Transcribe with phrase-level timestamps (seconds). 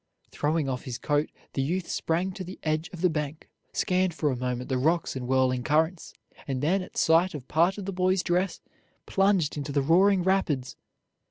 [0.31, 4.31] Throwing off his coat, the youth sprang to the edge of the bank, scanned for
[4.31, 6.11] a moment the rocks and whirling currents,
[6.47, 8.61] and then, at sight of part of the boy's dress,
[9.05, 10.75] plunged into the roaring rapids.